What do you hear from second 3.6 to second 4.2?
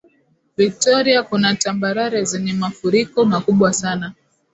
sana